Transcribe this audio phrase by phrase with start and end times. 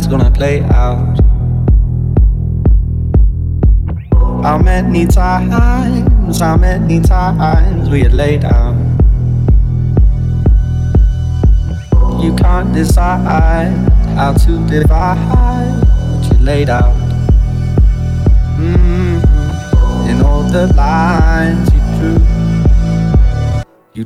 [0.00, 1.18] Is gonna play out.
[4.42, 8.76] How many times, how many times we had laid out?
[12.22, 13.72] You can't decide
[14.16, 16.99] how to divide what you laid out.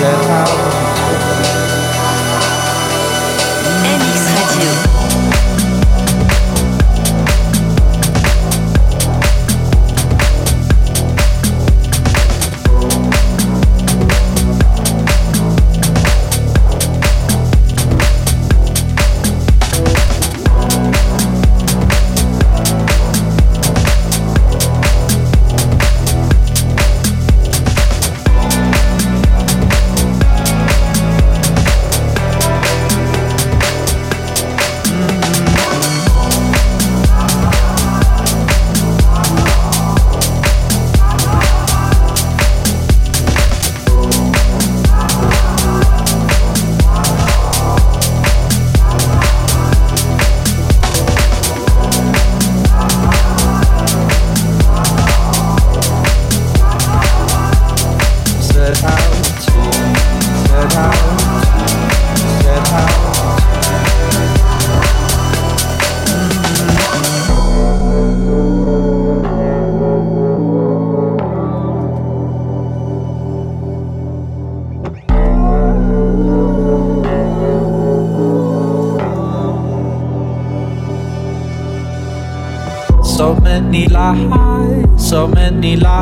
[0.00, 0.79] let out.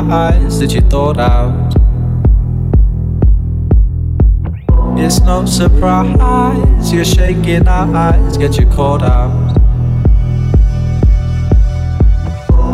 [0.01, 1.73] Lies that you thought out.
[4.97, 9.55] It's no surprise you're shaking our eyes get you caught out.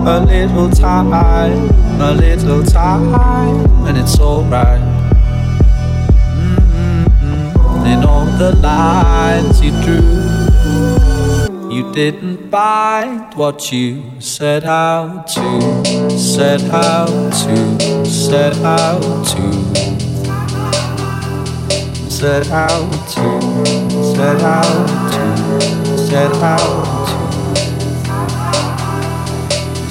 [0.08, 3.14] A little time, a little time,
[3.86, 4.82] and it's alright.
[6.36, 7.86] Mm-hmm.
[7.86, 10.25] In all the lines you drew,
[11.76, 19.52] you didn't find what you set out to set out to, set out to,
[22.10, 23.30] set out to,
[24.06, 24.88] set out to,
[26.08, 26.48] set out to,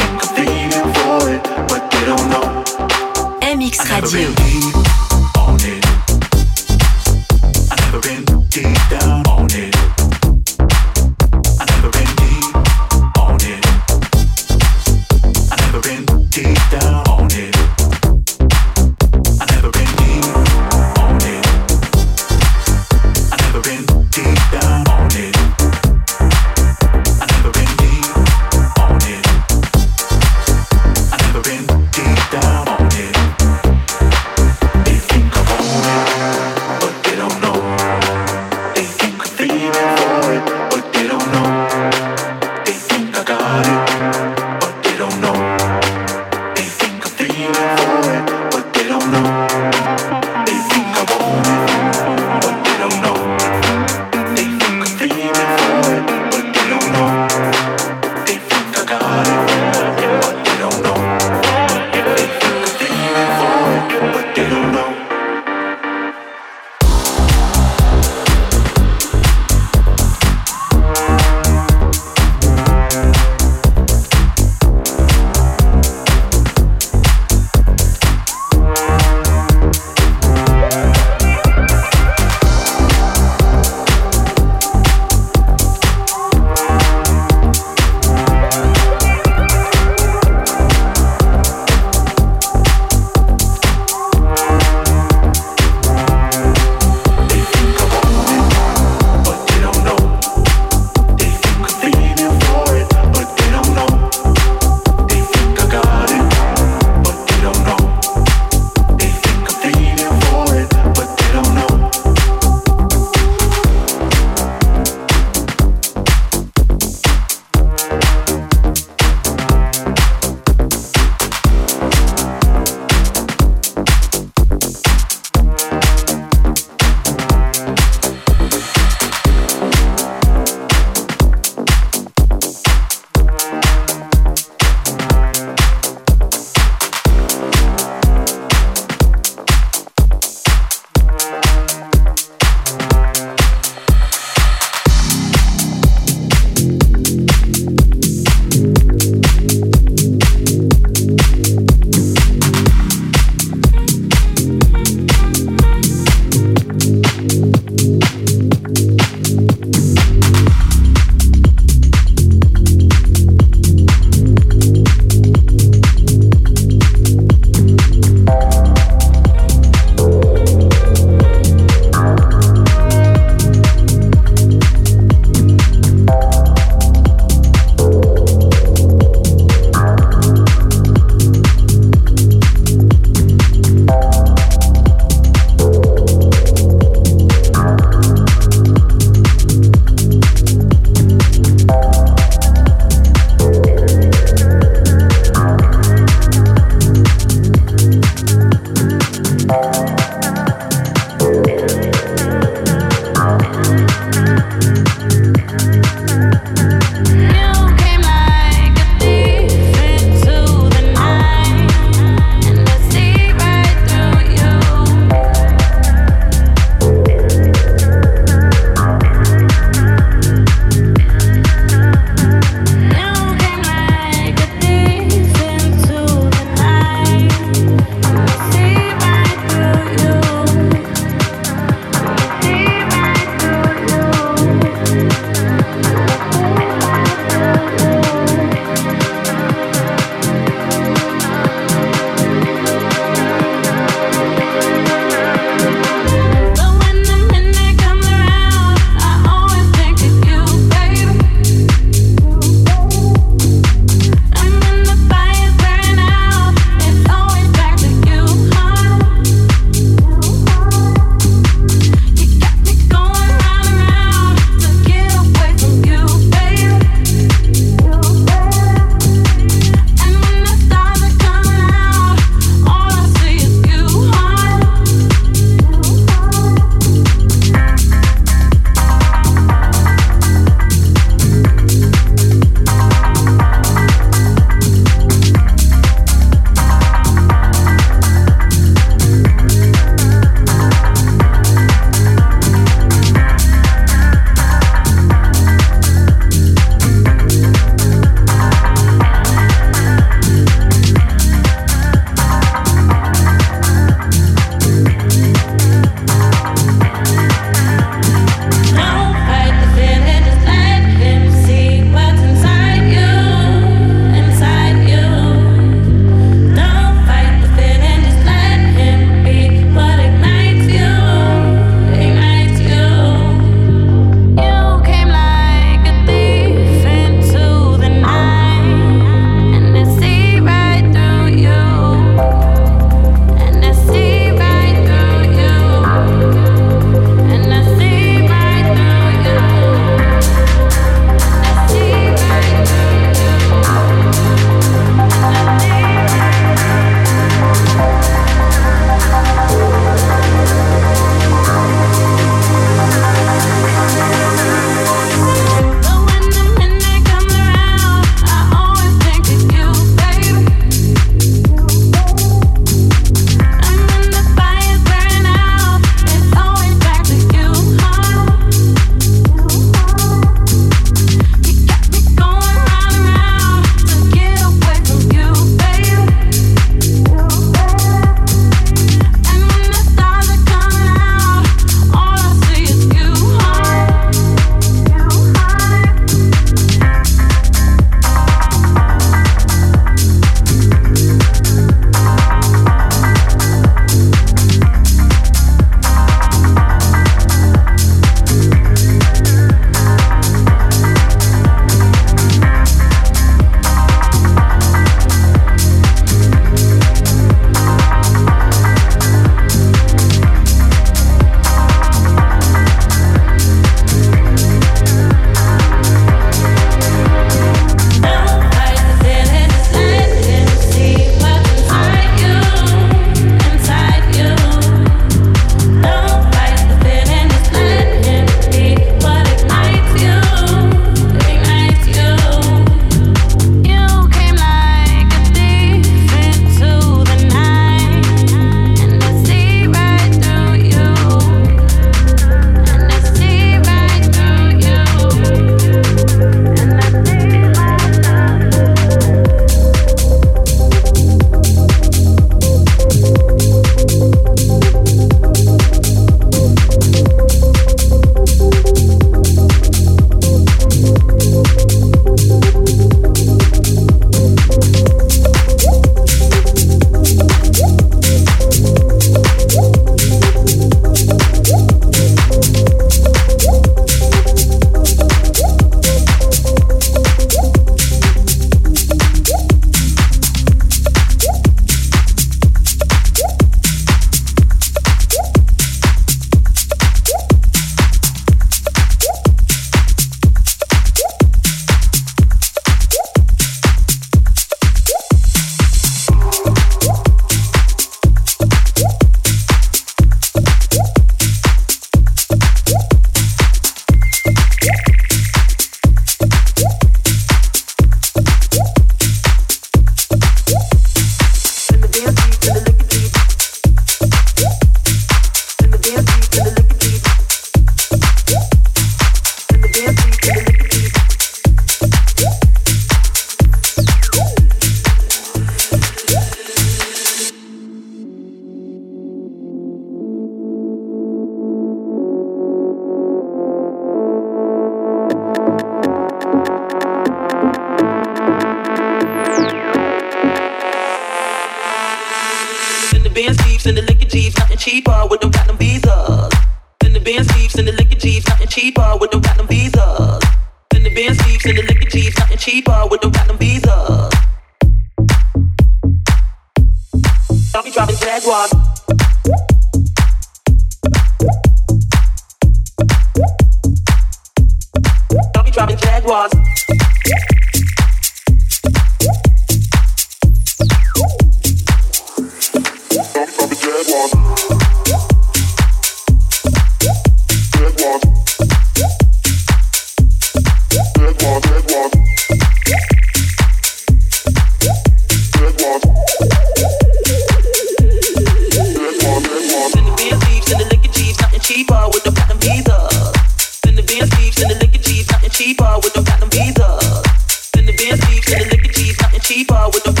[596.31, 596.79] Visa.
[597.27, 600.00] Send the van cheap, send liquor cheap, nothing cheaper with no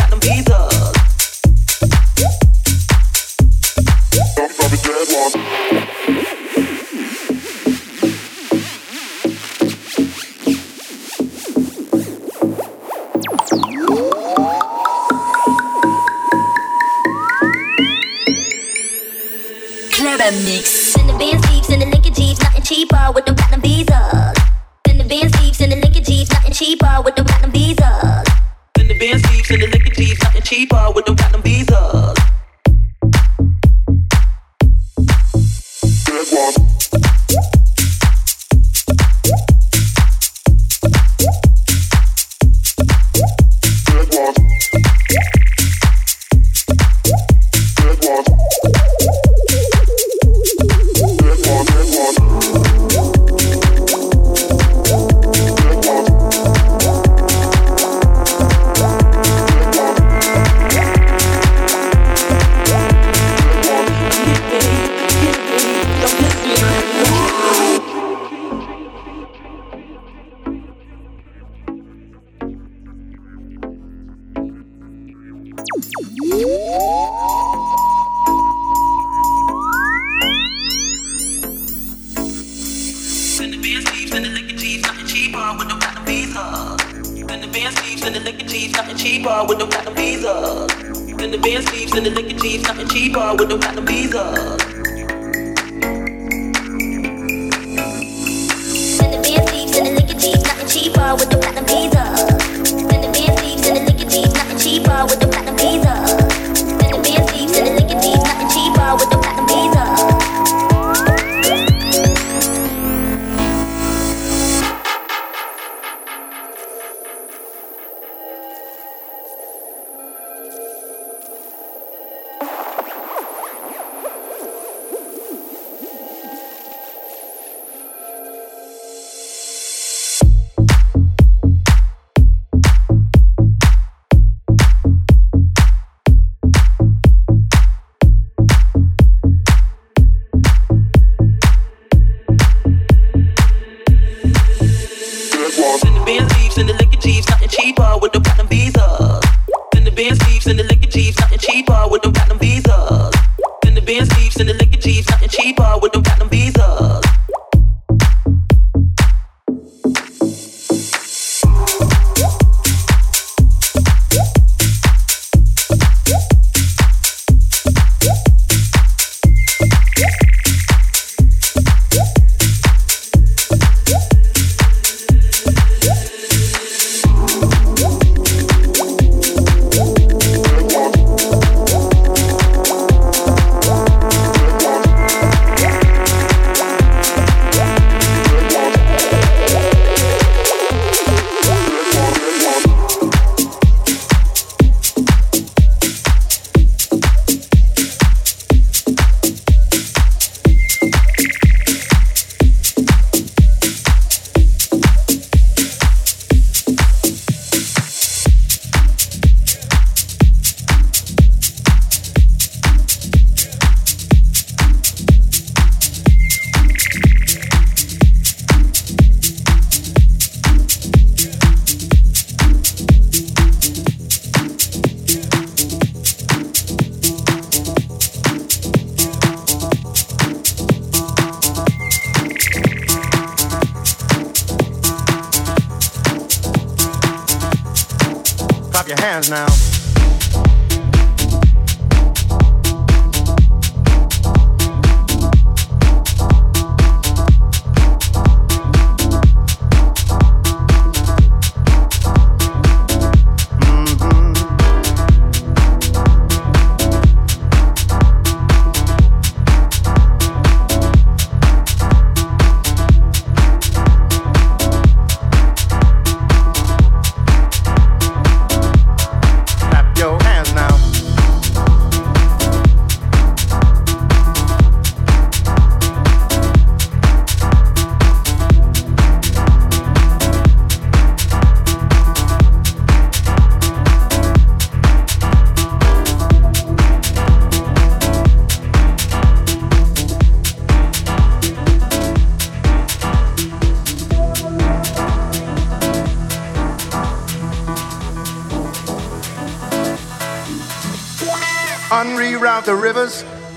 [238.91, 239.70] your hands now.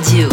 [0.00, 0.29] Radio.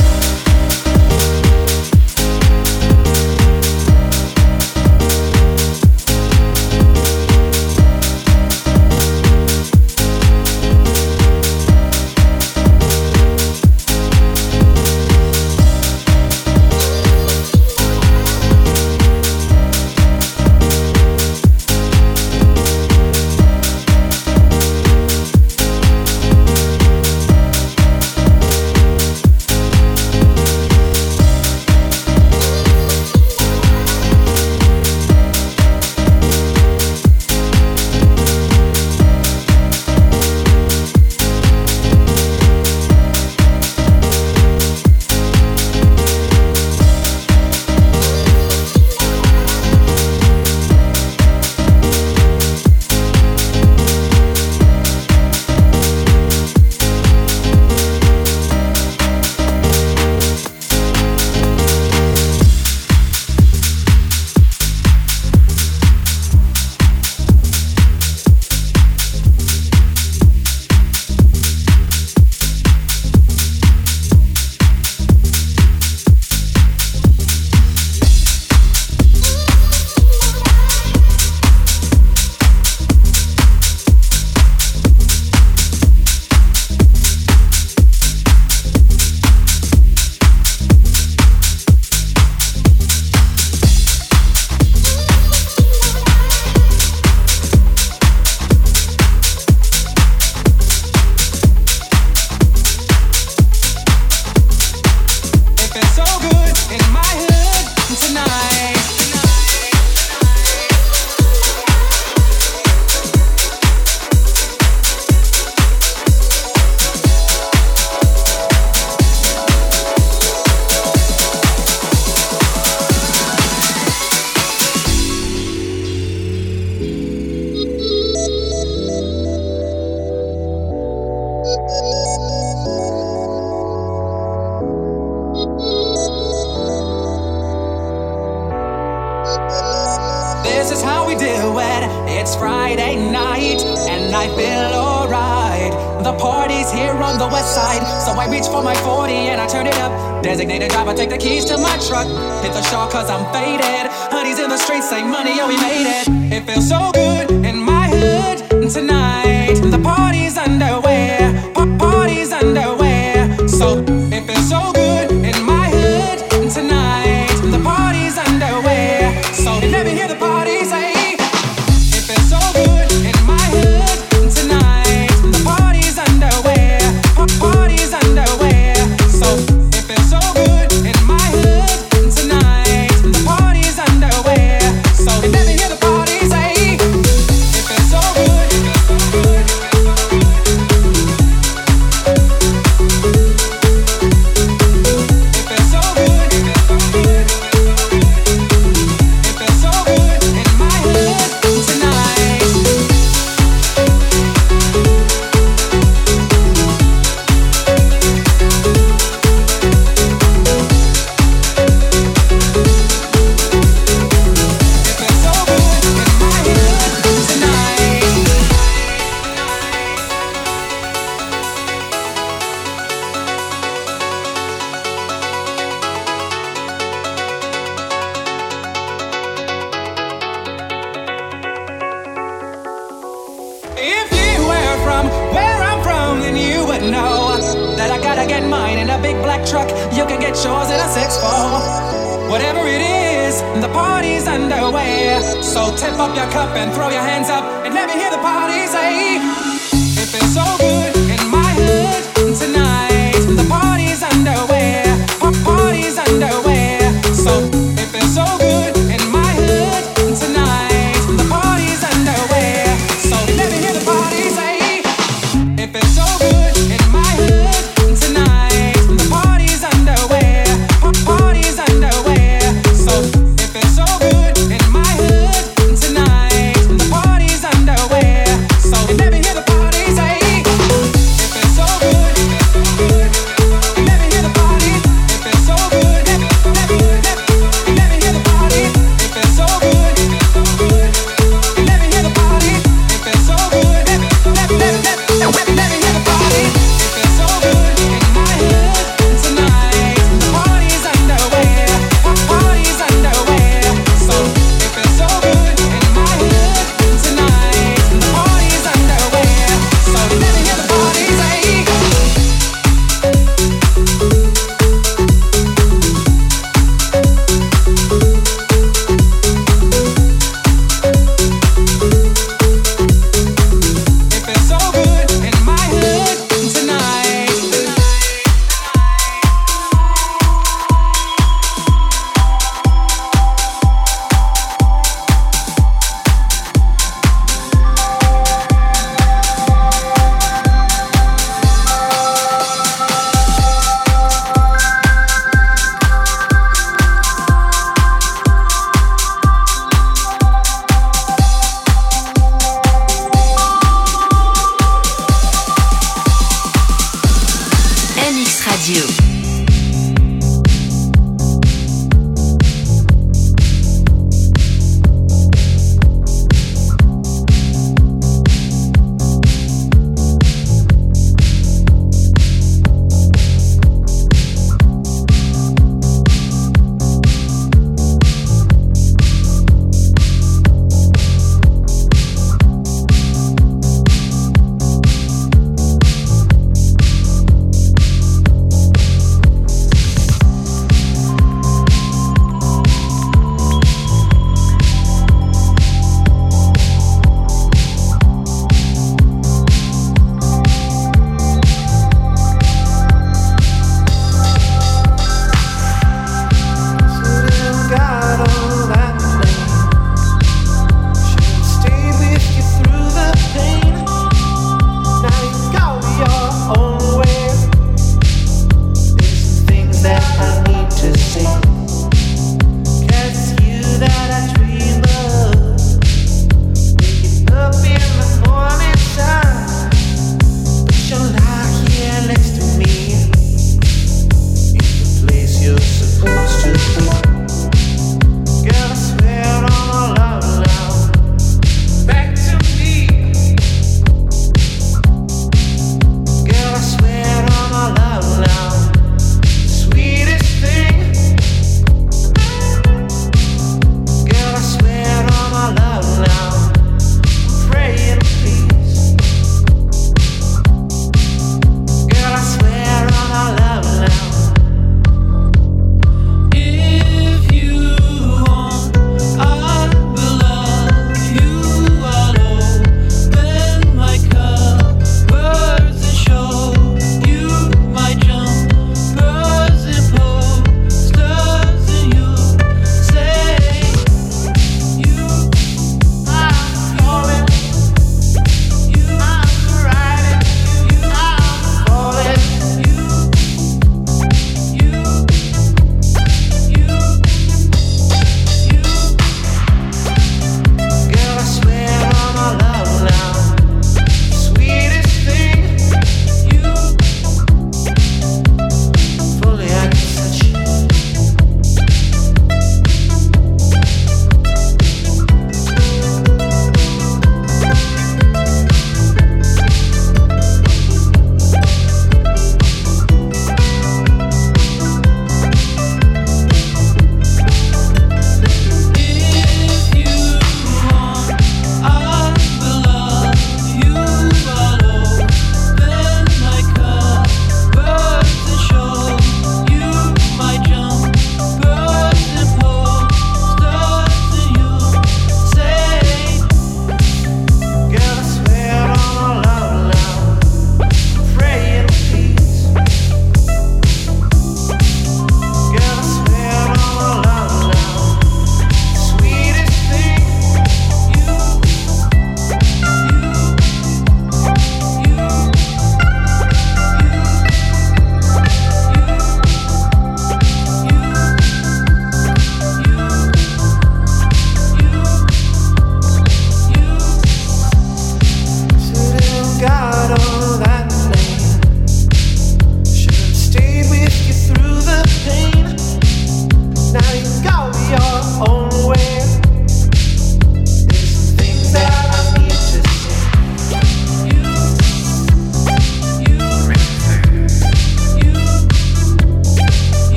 [140.68, 141.82] This is how we do it.
[142.11, 145.72] It's Friday night, and I feel alright.
[146.03, 149.47] The party's here on the west side, so I reach for my 40 and I
[149.47, 150.22] turn it up.
[150.22, 152.05] Designated driver, take the keys to my truck.
[152.43, 153.89] Hit the shore, cause I'm faded.
[154.11, 156.07] Honey's in the streets, say money, oh, we made it.
[156.36, 159.55] It feels so good in my hood tonight.
[159.63, 160.07] The party